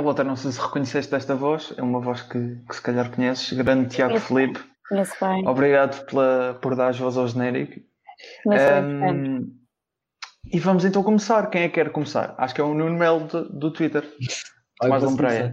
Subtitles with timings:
[0.00, 3.52] Carlota, não sei se reconheceste esta voz, é uma voz que, que se calhar conheces,
[3.52, 4.26] grande Tiago Conheço.
[4.28, 4.60] Felipe.
[4.88, 5.46] Conheço bem.
[5.46, 7.74] Obrigado pela, por dar voz ao genérico.
[8.46, 9.52] Bem, Ahm, portanto.
[10.52, 11.50] e vamos então começar.
[11.50, 12.34] Quem é que quer começar?
[12.38, 14.02] Acho que é o Nuno Melo do, do Twitter.
[14.80, 15.52] Tomás começar?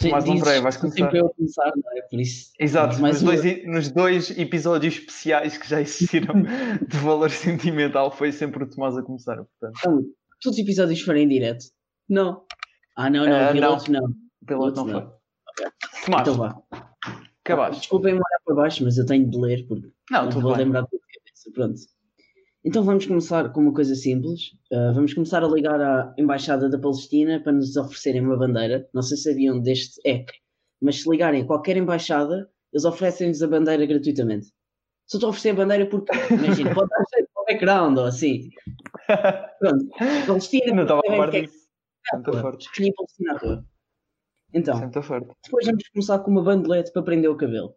[0.00, 0.96] Tomás Lampreia, vais começar.
[0.96, 2.02] Sempre eu a começar, não é?
[2.10, 2.50] Por isso.
[2.58, 6.34] Exato, nos dois, nos dois episódios especiais que já existiram
[6.88, 9.36] de valor sentimental, foi sempre o Tomás a começar.
[9.36, 10.02] Portanto, Então,
[10.40, 11.64] todos os episódios forem em direto?
[12.08, 12.42] Não.
[12.98, 13.36] Ah, não, não.
[13.48, 14.12] Ah, pilotos não.
[14.46, 14.92] pelo não Não.
[15.02, 15.10] foi.
[16.04, 16.62] Tomás, Então vá.
[17.44, 17.80] acabaste.
[17.82, 20.64] Desculpem-me olhar para baixo, mas eu tenho de ler porque Não, não tudo vou bem.
[20.64, 21.50] lembrar de cabeça.
[21.54, 21.80] Pronto.
[22.64, 24.48] Então vamos começar com uma coisa simples.
[24.72, 28.88] Uh, vamos começar a ligar à Embaixada da Palestina para nos oferecerem uma bandeira.
[28.92, 30.32] Não sei se sabiam deste EC,
[30.82, 34.48] mas se ligarem a qualquer embaixada, eles oferecem-nos a bandeira gratuitamente.
[35.06, 38.04] Só estou a oferecer a bandeira porque, imagina, pode dar jeito para o background ou
[38.06, 38.50] assim.
[39.60, 39.86] Pronto.
[40.26, 41.57] Palestina, Não estava a par disso.
[42.14, 42.40] Muito é?
[42.40, 42.66] forte.
[42.66, 42.92] Escolhi.
[44.54, 45.28] Então, forte.
[45.44, 47.74] depois vamos começar com uma bandelete para prender o cabelo.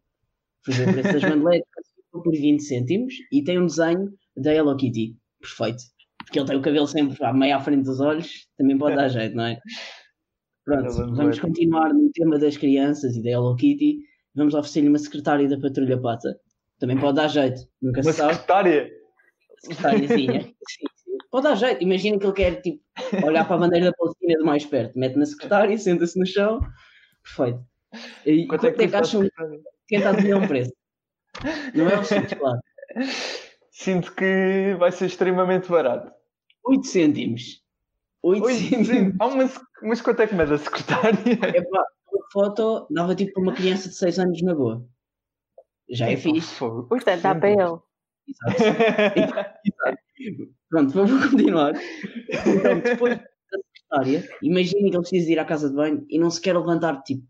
[0.64, 1.68] Fui ver o preço das bandeletes
[2.12, 5.18] por 20 cêntimos e tem um desenho da Hello Kitty.
[5.40, 5.84] Perfeito.
[6.24, 9.08] Porque ele tem o cabelo sempre à meia à frente dos olhos, também pode dar
[9.10, 9.60] jeito, não é?
[10.64, 13.98] Pronto, vamos continuar no tema das crianças e da Hello Kitty.
[14.36, 16.40] Vamos oferecer-lhe uma secretária da Patrulha Pata.
[16.80, 18.34] Também pode dar jeito, nunca Uma se sabe.
[18.34, 18.90] secretária.
[19.60, 20.42] Secretáriazinha.
[20.70, 20.86] Sim.
[21.32, 21.82] Pode dar jeito.
[21.82, 22.84] Imagina que ele quer tipo,
[23.26, 25.00] olhar para a bandeira da Palestina de mais perto.
[25.00, 26.60] Mete na secretária, senta-se no chão.
[27.24, 27.66] Perfeito.
[28.26, 29.60] E Quanto é que custa a acham secretária?
[29.88, 30.74] tenta adivinhar um preço?
[31.74, 32.60] Não é o simples, claro.
[33.72, 36.12] Sinto que vai ser extremamente barato.
[36.66, 37.62] 8 cêntimos.
[38.22, 38.88] 8 Oi, cêntimos.
[38.88, 41.18] sec- mas quanto é que mede a secretária?
[41.58, 44.86] Epá, uma foto dava tipo para uma criança de 6 anos na boa.
[45.90, 46.54] Já é fixe.
[46.56, 46.84] Fogo.
[46.88, 47.80] Portanto, dá para ele.
[50.70, 51.74] Pronto, vamos continuar.
[52.30, 53.24] Então, depois da
[53.76, 57.02] secretária, imaginem que ele precisa ir à casa de banho e não se quer levantar,
[57.04, 57.24] tipo,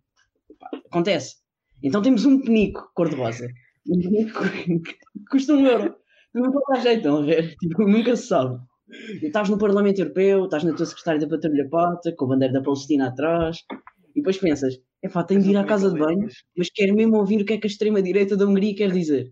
[0.89, 1.35] acontece.
[1.83, 3.47] Então temos um penico cor-de-rosa.
[3.87, 4.97] Um penico que
[5.31, 5.95] custa um euro.
[6.33, 7.55] Não pode dar jeito, a ver?
[7.57, 8.59] Tipo, nunca se sabe.
[9.21, 12.61] Estás no Parlamento Europeu, estás na tua secretária da Patrulha Pata, com a bandeira da
[12.61, 13.57] Palestina atrás,
[14.13, 17.17] e depois pensas, é pá, tenho de ir à casa de banho, mas quero mesmo
[17.17, 19.31] ouvir o que é que a extrema-direita da Hungria quer dizer.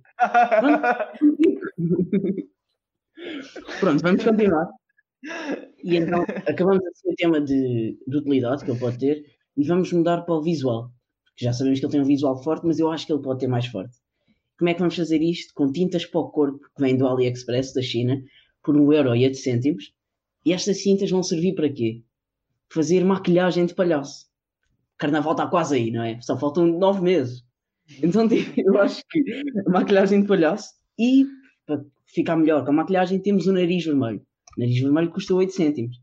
[0.59, 0.81] Pronto,
[3.81, 4.67] vamos continuar.
[5.83, 9.23] E então, acabamos assim o tema de, de utilidade que ele pode ter
[9.57, 10.91] e vamos mudar para o visual.
[11.25, 13.39] Porque já sabemos que ele tem um visual forte, mas eu acho que ele pode
[13.39, 13.97] ter mais forte.
[14.57, 15.53] Como é que vamos fazer isto?
[15.53, 18.21] Com tintas para o corpo que vêm do AliExpress da China
[18.63, 19.93] por 1 euro e 8 cêntimos.
[20.45, 22.03] E estas tintas vão servir para quê?
[22.71, 24.27] Fazer maquilhagem de palhaço.
[24.97, 26.19] Carnaval está quase aí, não é?
[26.21, 27.43] Só faltam 9 meses.
[28.03, 29.23] Então eu acho que
[29.67, 31.25] maquilhagem de palhaço e
[31.69, 34.25] para ficar melhor com a maquilhagem temos o nariz vermelho.
[34.57, 36.01] O nariz vermelho custa 8 cêntimos.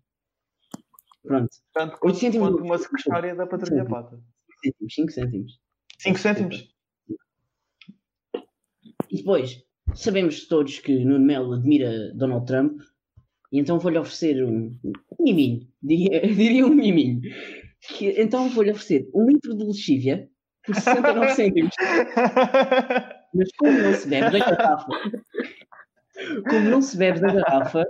[1.23, 2.49] Pronto, Tanto 8 cêntimos.
[2.49, 3.85] quanto uma secretária da Sim.
[3.85, 4.21] Pata.
[4.89, 5.61] 5 cêntimos.
[5.99, 6.75] 5 cêntimos?
[9.11, 9.63] E depois,
[9.95, 12.81] sabemos todos que Nuno Melo admira Donald Trump,
[13.53, 17.21] e então vou-lhe oferecer um, um miminho, diria, diria um miminho.
[17.89, 20.29] Que, então vou-lhe oferecer um litro de lexívia
[20.65, 21.75] por 69 cêntimos.
[23.35, 24.89] Mas como não se bebe da garrafa,
[26.49, 27.85] como não se bebe da garrafa,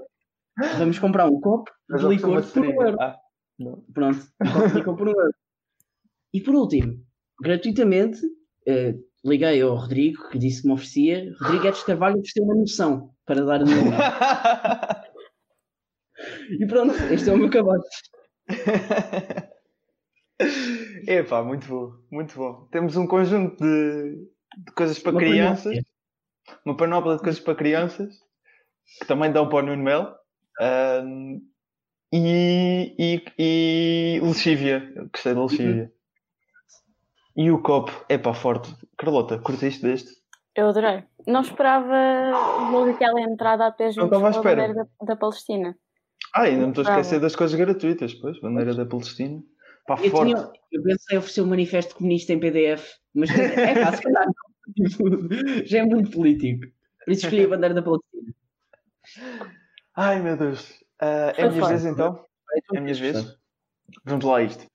[0.79, 2.97] vamos comprar um copo Mas de licor por um euro.
[3.01, 3.17] Ah,
[3.59, 3.85] não.
[3.93, 5.35] Pronto, um copo de licor por um euro.
[6.33, 7.03] E por último,
[7.41, 8.21] gratuitamente,
[8.67, 8.95] eh,
[9.25, 11.33] liguei ao Rodrigo, que disse que me oferecia.
[11.41, 13.99] Rodrigo Edes Carvalho ofereceu uma noção para dar a minha mão.
[16.59, 17.83] E pronto, este é o meu cabalo.
[21.07, 22.67] Epá, muito bom, muito bom.
[22.71, 24.17] Temos um conjunto de,
[24.65, 25.85] de coisas para Uma crianças, panóplia.
[26.67, 28.19] Uma panóplia de coisas para crianças,
[29.01, 30.15] que também dão para o Nuno Mel,
[30.61, 31.41] ahm,
[32.13, 35.93] e, e, e lexívia, Eu gostei da lexívia.
[37.37, 38.75] E o copo, epá, forte.
[38.97, 40.11] Carlota, curtiste deste?
[40.55, 41.05] Eu adorei.
[41.27, 42.31] Não esperava
[42.71, 45.77] logo aquela entrada até juntos estava à com a bandeira da, da Palestina.
[46.35, 49.43] Ah, ainda me estou a esquecer das coisas gratuitas, pois, bandeira da Palestina.
[49.87, 50.35] Pá, Eu, forte.
[50.35, 54.46] tinha, eu pensei em oferecer o manifesto comunista em PDF, mas é calhar não.
[55.65, 56.67] Já é muito político.
[57.05, 58.35] Por isso escolhi a bandeira da Palestina.
[59.95, 60.85] Ai meu Deus.
[61.01, 62.25] Ah, é a minha vez então?
[62.75, 63.39] É a minha vez?
[64.05, 64.67] Vamos lá a isto.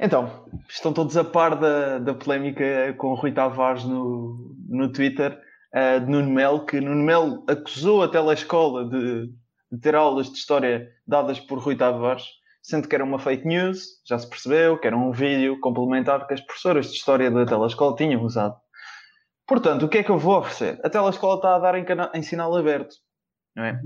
[0.00, 5.38] Então, estão todos a par da, da polémica com o Rui Tavares no, no Twitter,
[5.72, 9.26] ah, de Nuno Melo, que Nuno Melo acusou a telescola de,
[9.72, 12.24] de ter aulas de história dadas por Rui Tavares,
[12.62, 16.34] sendo que era uma fake news, já se percebeu, que era um vídeo complementar que
[16.34, 18.56] as professoras de história da telescola tinham usado.
[19.48, 20.78] Portanto, o que é que eu vou oferecer?
[20.84, 22.94] A telescola está a dar em, cana- em sinal aberto,
[23.56, 23.80] não é?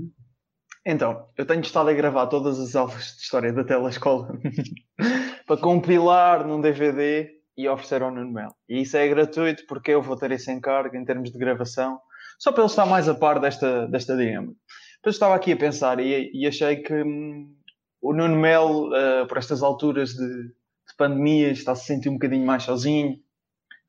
[0.85, 4.37] Então, eu tenho estado a gravar todas as aulas de história da telescola
[5.47, 8.49] para compilar num DVD e oferecer ao Nuno Mel.
[8.67, 11.97] E isso é gratuito porque eu vou ter esse encargo em termos de gravação,
[12.37, 14.59] só para ele estar mais a par desta, desta dinâmica.
[14.97, 17.55] Depois estava aqui a pensar e, e achei que hum,
[18.01, 22.13] o Nuno Mel, uh, por estas alturas de, de pandemia, está a se sentir um
[22.13, 23.17] bocadinho mais sozinho,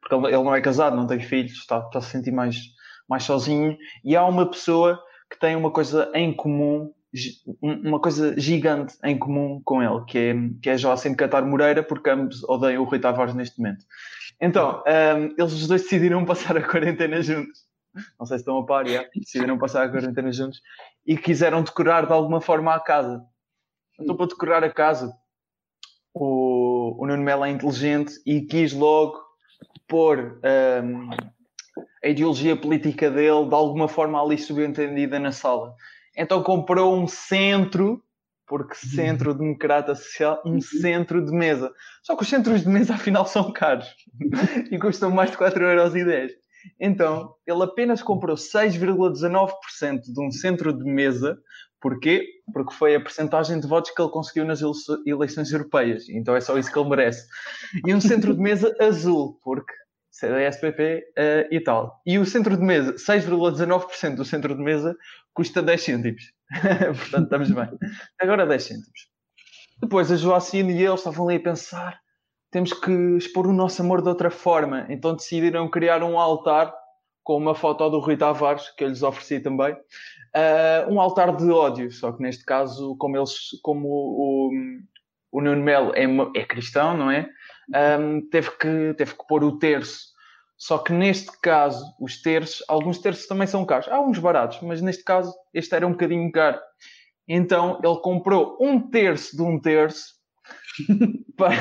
[0.04, 2.56] porque ele, não é casado, não tem filhos, está, está a se sentir mais,
[3.08, 3.76] mais sozinho.
[4.04, 6.92] E há uma pessoa que tem uma coisa em comum,
[7.62, 12.10] uma coisa gigante em comum com ele, que é, que é Joacim Catar Moreira, porque
[12.10, 13.84] ambos odeiam o Rui Tavares neste momento.
[14.40, 17.64] Então, um, eles os dois decidiram passar a quarentena juntos.
[18.18, 19.06] Não sei se estão a par, já.
[19.14, 20.60] decidiram passar a quarentena juntos
[21.06, 23.24] e quiseram decorar de alguma forma a casa.
[23.98, 25.16] Então, para decorar a casa,
[26.12, 29.23] o, o Nuno Melo é inteligente e quis logo
[29.88, 30.40] pôr
[30.82, 31.10] um,
[32.02, 35.74] a ideologia política dele de alguma forma ali subentendida na sala.
[36.16, 38.02] Então comprou um centro,
[38.46, 41.72] porque centro democrata social, um centro de mesa.
[42.02, 43.88] Só que os centros de mesa afinal são caros
[44.70, 46.30] e custam mais de 4,10€.
[46.80, 51.38] Então, ele apenas comprou 6,19% de um centro de mesa.
[51.84, 52.40] Porquê?
[52.50, 54.62] Porque foi a percentagem de votos que ele conseguiu nas
[55.04, 56.08] eleições europeias.
[56.08, 57.28] Então é só isso que ele merece.
[57.86, 59.74] E um centro de mesa azul, porque
[60.10, 62.00] CDSPP uh, eh, e tal.
[62.06, 64.96] E o centro de mesa, 6,19% do centro de mesa
[65.34, 66.22] custa 10 cêntimos.
[66.96, 67.68] Portanto, estamos bem.
[68.18, 69.00] Agora 10 cêntimos.
[69.78, 72.00] Depois a Joacine e ele estavam ali a pensar:
[72.50, 74.86] temos que expor o nosso amor de outra forma.
[74.88, 76.72] Então decidiram criar um altar
[77.24, 79.72] com uma foto do Rui Tavares, que eu lhes ofereci também.
[79.72, 84.50] Uh, um altar de ódio, só que neste caso, como eles, como o,
[85.32, 86.04] o, o Nuno Melo é,
[86.38, 87.28] é cristão, não é?
[87.98, 90.12] um, teve, que, teve que pôr o terço.
[90.56, 93.88] Só que neste caso, os terços, alguns terços também são caros.
[93.88, 96.60] Há uns baratos, mas neste caso, este era um bocadinho caro.
[97.26, 100.14] Então ele comprou um terço de um terço
[101.36, 101.54] para...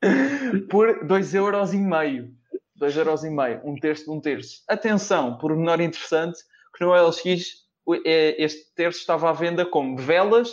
[0.70, 1.74] por 2,5 euros.
[1.74, 2.35] E meio.
[2.76, 4.62] 2 euros e meio, um terço de um terço.
[4.68, 6.38] Atenção, por menor interessante,
[6.76, 7.66] que no LX
[8.04, 10.50] é, este terço estava à venda como velas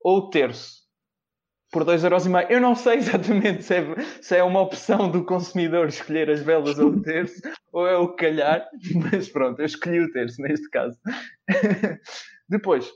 [0.00, 0.86] ou terço
[1.70, 2.46] por 2,5€.
[2.48, 6.78] Eu não sei exatamente se é, se é uma opção do consumidor escolher as velas
[6.78, 7.40] ou o terço,
[7.72, 8.68] ou é o calhar,
[9.12, 10.98] mas pronto, eu escolhi o terço neste caso.
[12.48, 12.90] Depois,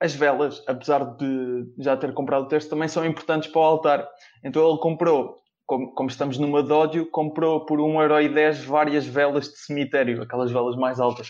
[0.00, 4.08] as velas, apesar de já ter comprado o terço, também são importantes para o altar.
[4.42, 9.58] Então ele comprou, como, como estamos numa de ódio, comprou por 1,10€ várias velas de
[9.58, 11.28] cemitério, aquelas velas mais altas,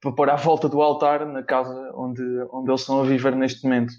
[0.00, 3.64] para pôr à volta do altar na casa onde, onde eles estão a viver neste
[3.64, 3.92] momento.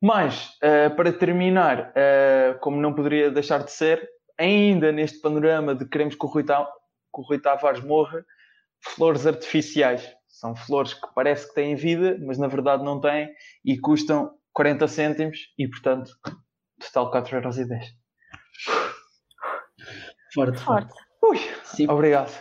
[0.00, 4.08] Mas, uh, para terminar, uh, como não poderia deixar de ser,
[4.38, 8.24] ainda neste panorama de queremos que o Rui, Ta que o Rui Tavares morra,
[8.80, 10.06] flores artificiais.
[10.28, 13.30] São flores que parece que têm vida, mas na verdade não têm
[13.64, 16.10] e custam 40 cêntimos e, portanto,
[16.80, 18.03] total 4,10€.
[20.34, 20.94] Forte, forte.
[21.22, 21.88] Ui, Sim.
[21.88, 22.32] Obrigado.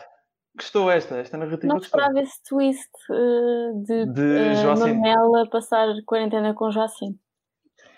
[0.55, 1.73] Gostou esta, esta narrativa?
[1.73, 7.17] Não esperava esse twist uh, de, de uh, Manuela passar quarentena com Joacim.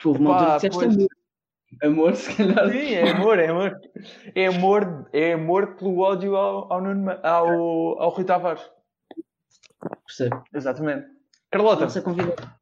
[0.04, 1.10] Houve uma altura que disseste amor.
[1.84, 2.70] Amor, se calhar.
[2.70, 3.80] Sim, é amor, é amor.
[4.34, 6.82] É amor, é amor pelo ódio ao, ao,
[7.24, 8.70] ao, ao Rui Tavares.
[10.06, 10.44] Percebo.
[10.54, 11.08] Exatamente.
[11.52, 11.82] Carlota.
[11.82, 12.56] Nossa convidada.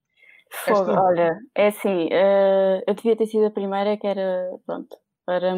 [0.51, 5.55] Fogo, olha, é assim, uh, eu devia ter sido a primeira que era, pronto, para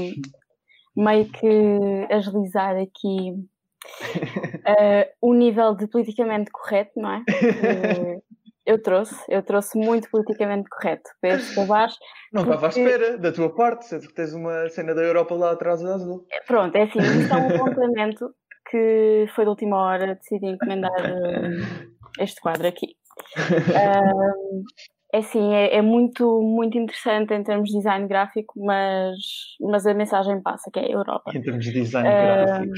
[0.95, 7.19] meio que agilizar aqui uh, o nível de politicamente correto, não é?
[7.19, 8.23] Uh,
[8.65, 11.95] eu trouxe, eu trouxe muito politicamente correto para estes Tavares.
[12.33, 12.55] Não porque...
[12.55, 15.81] estava à espera da tua parte, sendo que tens uma cena da Europa lá atrás
[15.81, 16.25] do azul.
[16.31, 18.33] É, pronto, é assim, isto é um complemento
[18.69, 22.95] que foi de última hora, decidi encomendar uh, este quadro aqui.
[23.35, 24.63] Uh,
[25.15, 29.15] é assim, é, é, muito, muito interessante em termos de design gráfico, mas,
[29.61, 31.31] mas a mensagem passa, que é a Europa.
[31.33, 32.73] Em termos de design uh, gráfico,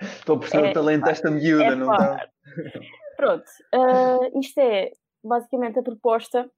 [0.00, 2.28] estou a perceber é, o talento desta miúda, é, não está?
[3.16, 4.90] Pronto, uh, isto é
[5.22, 6.50] basicamente a proposta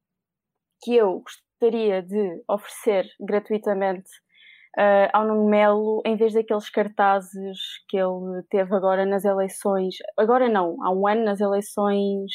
[0.85, 4.09] que eu gostaria de oferecer gratuitamente
[4.79, 10.49] uh, ao Nuno Melo, em vez daqueles cartazes que ele teve agora nas eleições, agora
[10.49, 12.31] não, há um ano nas eleições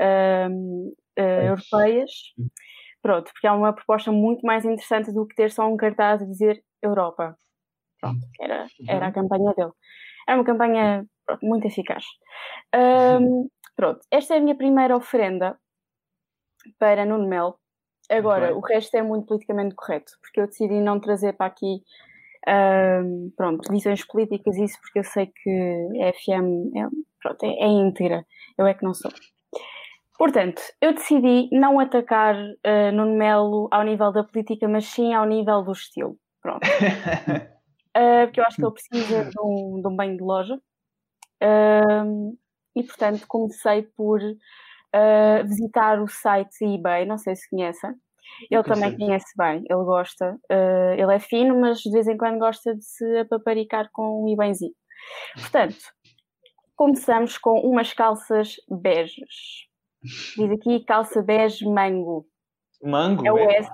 [0.00, 2.10] uh, europeias.
[3.02, 6.26] Pronto, porque é uma proposta muito mais interessante do que ter só um cartaz a
[6.26, 7.36] dizer Europa.
[8.00, 9.14] Pronto, era, era a uhum.
[9.14, 9.72] campanha dele.
[10.28, 12.04] Era uma campanha pronto, muito eficaz.
[12.74, 15.58] Um, pronto, esta é a minha primeira oferenda
[16.78, 17.58] para Nuno Mel.
[18.10, 21.82] Agora, o resto é muito politicamente correto, porque eu decidi não trazer para aqui
[22.48, 25.50] um, pronto, visões políticas, isso porque eu sei que
[26.02, 26.88] a FM é,
[27.22, 28.24] pronto, é, é íntegra,
[28.56, 29.10] eu é que não sou.
[30.18, 35.24] Portanto, eu decidi não atacar uh, Nuno Melo ao nível da política, mas sim ao
[35.24, 36.18] nível do estilo.
[36.42, 36.66] Pronto.
[36.66, 36.66] uh,
[38.26, 40.56] porque eu acho que ele precisa de um, de um banho de loja.
[41.40, 42.36] Uh,
[42.74, 47.94] e, portanto, comecei por uh, visitar o site eBay, não sei se conhecem.
[48.50, 50.36] Ele também conhece bem, ele gosta.
[50.96, 54.74] Ele é fino, mas de vez em quando gosta de se apaparicar com um eBayzinho.
[55.34, 55.78] Portanto,
[56.76, 59.67] começamos com umas calças beges.
[60.02, 62.26] Diz aqui calça bege mango.
[62.82, 63.26] Mango?
[63.26, 63.58] É o é.
[63.58, 63.70] S.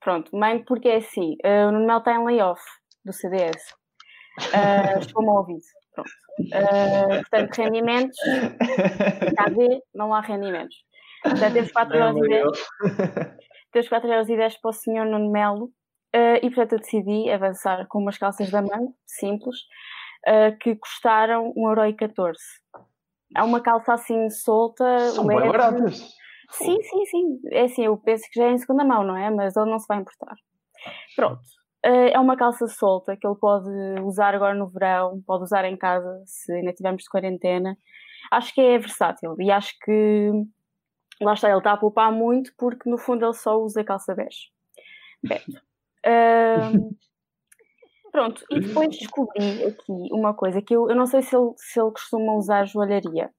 [0.00, 1.36] Pronto, mango porque é assim.
[1.44, 2.62] Uh, o Nuno está em layoff
[3.04, 3.62] do CDS.
[4.38, 5.60] Uh, Estou-me a ouvir.
[5.94, 6.10] Pronto.
[6.40, 8.18] Uh, portanto, rendimentos.
[9.28, 9.80] Está a ver?
[9.94, 10.76] Não há rendimentos.
[11.22, 12.42] Portanto, temos 4 euros e 10.
[13.72, 15.72] Temos 4 euros e 10 para o senhor Nuno Melo.
[16.14, 19.56] Uh, e portanto eu decidi avançar com umas calças da mango, simples,
[20.28, 22.34] uh, que custaram 1,14€.
[23.36, 24.98] É uma calça assim solta.
[25.10, 25.98] São bem baratas.
[26.50, 27.40] Sim, sim, sim.
[27.50, 29.30] É assim, eu penso que já é em segunda mão, não é?
[29.30, 30.34] Mas ele não se vai importar.
[31.16, 31.40] Pronto.
[31.84, 33.68] Uh, é uma calça solta que ele pode
[34.02, 37.76] usar agora no verão, pode usar em casa se ainda tivermos de quarentena.
[38.30, 40.30] Acho que é versátil e acho que
[41.20, 44.52] lá está, ele está a poupar muito porque no fundo ele só usa calça bege.
[46.06, 46.94] Uh,
[48.12, 51.80] Pronto, e depois descobri aqui uma coisa que eu, eu não sei se ele, se
[51.80, 53.30] ele costuma usar joalharia.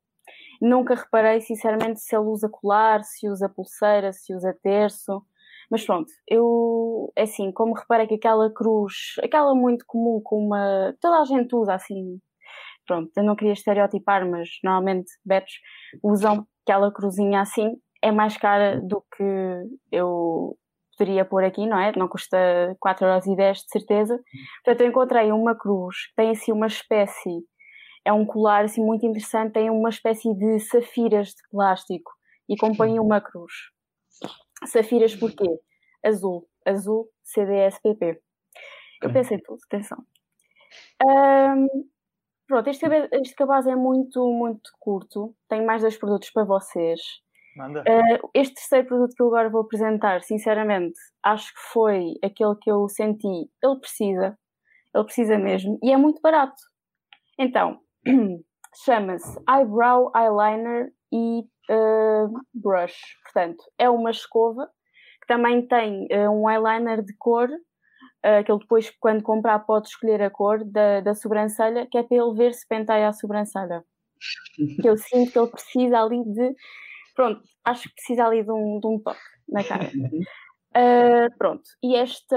[0.60, 5.24] Nunca reparei, sinceramente, se ele usa colar, se usa pulseira, se usa terço.
[5.70, 10.96] Mas pronto, eu, é assim, como reparei que aquela cruz, aquela muito comum, com uma.
[11.00, 12.20] toda a gente usa assim.
[12.86, 15.54] Pronto, eu não queria estereotipar, mas normalmente betos
[16.04, 19.24] usam aquela cruzinha assim, é mais cara do que
[19.92, 20.58] eu
[20.98, 21.92] poderia pôr aqui, não é?
[21.96, 22.38] Não custa
[22.84, 24.20] 4,10€ de certeza.
[24.64, 27.46] Portanto, eu encontrei uma cruz que tem assim uma espécie,
[28.06, 32.12] é um colar assim muito interessante, tem uma espécie de safiras de plástico
[32.50, 33.54] e acompanha uma cruz.
[34.66, 35.48] Safiras porquê?
[36.06, 36.48] Azul.
[36.66, 38.22] Azul CDSPP.
[39.02, 39.98] Eu pensei tudo, atenção.
[41.06, 41.68] Um,
[42.48, 45.36] pronto, este, este cabaz é muito, muito curto.
[45.50, 47.02] Tenho mais dois produtos para vocês.
[47.56, 52.72] Uh, este terceiro produto que eu agora vou apresentar, sinceramente, acho que foi aquele que
[52.72, 53.50] eu senti.
[53.62, 54.38] Ele precisa,
[54.94, 56.62] ele precisa mesmo, e é muito barato.
[57.38, 57.80] Então,
[58.84, 62.98] chama-se Eyebrow Eyeliner e uh, Brush.
[63.24, 64.68] Portanto, é uma escova
[65.22, 67.50] que também tem uh, um eyeliner de cor,
[68.46, 72.16] que ele depois, quando comprar, pode escolher a cor da, da sobrancelha, que é para
[72.16, 73.84] ele ver se penteia a sobrancelha.
[74.82, 76.56] que eu sinto que ele precisa ali de
[77.16, 79.92] Pronto, acho que precisa ali de um, de um toque na cara.
[80.76, 82.36] Uh, pronto, e este,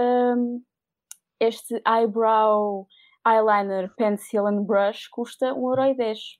[1.40, 2.86] este eyebrow
[3.26, 6.38] eyeliner pencil and brush custa 1,10€.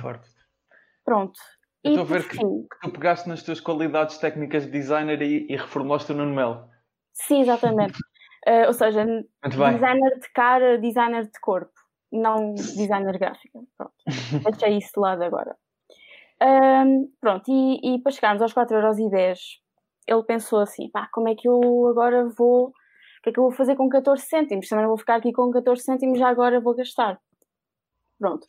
[0.00, 0.28] Forte.
[1.04, 1.38] Pronto.
[1.84, 5.46] Eu estou a ver que, que, tu pegaste nas tuas qualidades técnicas de designer e,
[5.50, 6.70] e reformulaste o Nuno Melo.
[7.12, 7.98] Sim, exatamente.
[8.48, 9.04] uh, ou seja,
[9.44, 11.74] designer de cara, designer de corpo,
[12.10, 13.68] não designer gráfico.
[13.76, 13.94] Pronto.
[14.58, 15.54] Deixei isso de lado agora.
[16.44, 19.38] Um, pronto, e, e, para chegarmos aos 4,10€,
[20.06, 22.68] ele pensou assim: pá, como é que eu agora vou.
[22.68, 22.72] O
[23.24, 24.68] que é que eu vou fazer com 14 cêntimos?
[24.68, 27.18] Também não vou ficar aqui com 14 cêntimos, já agora vou gastar.
[28.18, 28.46] Pronto.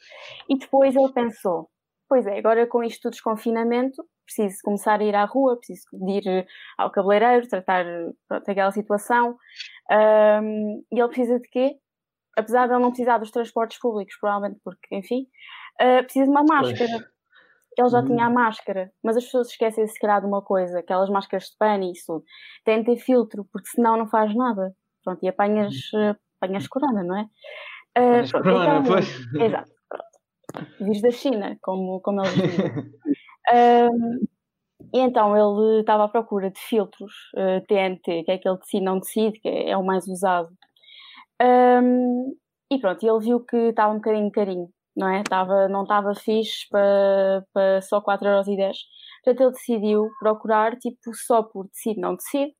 [0.49, 1.69] E depois ele pensou:
[2.09, 6.11] pois é, agora com isto de desconfinamento, preciso começar a ir à rua, preciso de
[6.11, 6.47] ir
[6.77, 7.85] ao cabeleireiro, tratar
[8.27, 9.37] pronto, aquela situação.
[9.89, 11.77] Um, e ele precisa de quê?
[12.37, 15.25] Apesar de ele não precisar dos transportes públicos, provavelmente porque, enfim,
[15.81, 16.89] uh, precisa de uma máscara.
[16.89, 17.14] Pois
[17.81, 18.33] ele já tinha a uhum.
[18.33, 21.91] máscara, mas as pessoas esquecem se calhar de uma coisa, aquelas máscaras de pano e
[21.91, 22.23] isso,
[22.63, 24.73] tem de ter filtro, porque senão não faz nada.
[25.03, 27.23] Pronto, e apanhas, uh, apanhas corona, não é?
[27.97, 29.07] Uh, pronto, corona, então, pois.
[29.39, 30.75] Exato, pronto.
[30.79, 32.71] Vires da China, como, como eles dizem.
[34.93, 38.99] e então ele estava à procura de filtros uh, TNT, que é aquele decide não
[38.99, 40.49] decide, que é, é o mais usado.
[41.41, 42.35] Um,
[42.71, 45.23] e pronto, ele viu que estava um bocadinho carinho não é?
[45.23, 48.73] Tava, não estava fixe para, para só 4,10€.
[49.23, 52.53] Portanto, ele decidiu procurar, tipo, só por decide, não decide.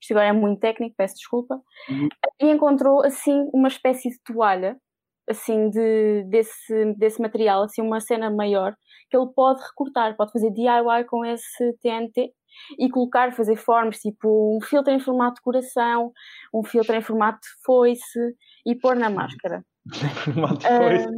[0.00, 1.60] Isto agora é muito técnico, peço desculpa.
[1.88, 2.08] Uhum.
[2.40, 4.76] E encontrou, assim, uma espécie de toalha,
[5.28, 8.74] assim, de, desse, desse material, assim, uma cena maior,
[9.10, 12.32] que ele pode recortar, pode fazer DIY com esse TNT
[12.78, 16.12] e colocar, fazer formas, tipo um filtro em formato de coração,
[16.52, 19.64] um filtro em formato de foice e pôr na máscara.
[20.24, 21.08] Formato de foice.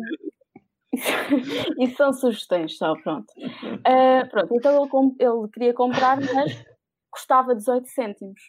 [0.92, 3.32] Isso são sugestões só, pronto.
[3.38, 6.64] Uh, pronto, então ele, ele, queria comprar, mas
[7.10, 8.40] custava 18 cêntimos.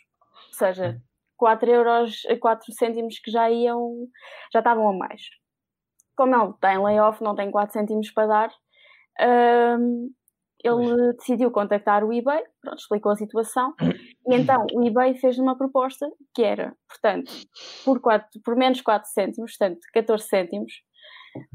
[0.48, 1.02] Ou seja,
[1.38, 4.08] 4 euros, 4 cêntimos que já iam,
[4.52, 5.22] já estavam a mais.
[6.16, 8.50] Como ele tem layoff, não tem 4 cêntimos para dar,
[9.22, 10.10] uh,
[10.64, 15.58] ele decidiu contactar o eBay, pronto, explicou a situação, e então o eBay fez uma
[15.58, 17.32] proposta que era, portanto,
[17.84, 20.72] por, 4, por menos 4 cêntimos, portanto, 14 cêntimos,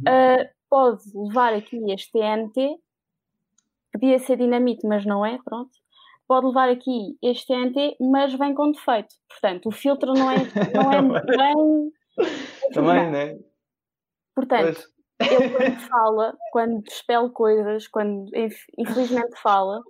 [0.01, 2.77] uh, pode levar aqui este TNT,
[3.93, 5.71] podia ser dinamite, mas não é, pronto,
[6.27, 10.37] pode levar aqui este TNT, mas vem com defeito, portanto, o filtro não é,
[10.75, 11.01] não é
[11.37, 11.93] bem...
[12.73, 13.39] Também, né?
[14.35, 18.31] Portanto, pois ele quando fala, quando despele coisas, quando
[18.79, 19.83] infelizmente fala,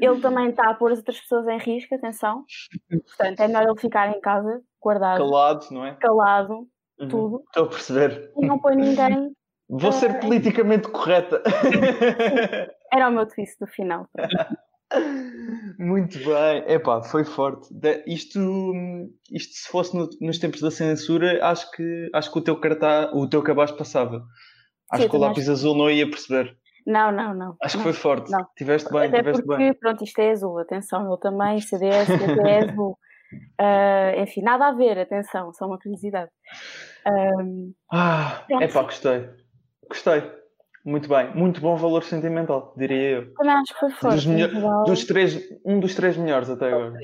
[0.00, 2.44] ele também está a pôr as outras pessoas em risco, atenção.
[2.88, 5.18] Portanto, é melhor ele ficar em casa, guardado.
[5.18, 5.94] Calado, não é?
[5.96, 6.66] Calado,
[6.98, 7.08] uhum.
[7.08, 7.42] tudo.
[7.46, 8.32] Estou a perceber.
[8.36, 9.36] E não põe ninguém.
[9.70, 11.42] Vou ser politicamente correta.
[12.92, 14.08] Era o meu twist do final.
[15.78, 17.68] Muito bem, epá, foi forte.
[18.04, 18.74] Isto,
[19.30, 23.10] isto se fosse no, nos tempos da censura, acho que, acho que o teu cartaz,
[23.14, 24.24] o teu cabaz passava.
[24.90, 25.52] Acho Sim, que o lápis acho...
[25.52, 26.56] azul não ia perceber.
[26.84, 27.56] Não, não, não.
[27.62, 28.32] Acho não, que foi forte.
[28.32, 28.44] Não.
[28.56, 29.74] Tiveste bem, Até tiveste porque, bem.
[29.74, 32.98] pronto, isto é azul, atenção, eu também, CDS, CDS azul.
[33.60, 36.30] Uh, enfim, nada a ver, atenção, só uma curiosidade.
[37.06, 39.28] Um, ah, é pá, gostei.
[39.90, 40.22] Gostei.
[40.84, 43.34] Muito bem, muito bom valor sentimental, diria eu.
[43.34, 44.14] Também acho que foi forte.
[44.14, 46.94] Dos, melhor, dos três, um dos três melhores até agora.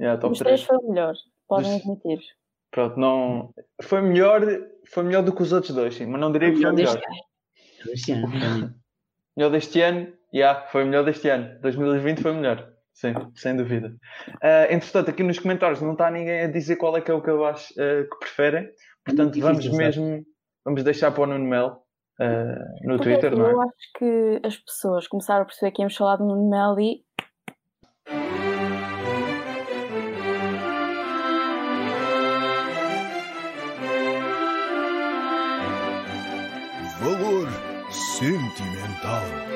[0.00, 1.12] Yeah, top Os três foi o melhor,
[1.46, 1.82] podem dos...
[1.82, 2.20] admitir.
[2.70, 3.52] Pronto, não.
[3.82, 4.40] Foi melhor,
[4.86, 7.00] foi melhor do que os outros dois, sim, mas não diria que foi o melhor.
[7.84, 8.28] Deste ano.
[9.36, 11.60] melhor deste ano, já, yeah, foi melhor deste ano.
[11.60, 13.94] 2020 foi melhor, sim, sem dúvida.
[14.28, 17.20] Uh, entretanto, aqui nos comentários não está ninguém a dizer qual é que é o
[17.20, 18.70] que eu acho uh, que preferem,
[19.04, 20.24] portanto, vamos mesmo.
[20.64, 21.82] Vamos deixar para o Nuno Mel
[22.20, 23.52] uh, no Porque Twitter, não é?
[23.52, 27.04] Eu acho que as pessoas começaram a perceber que íamos falar de Nuno Melo e.
[37.00, 37.48] Valor
[37.90, 39.51] sentimental.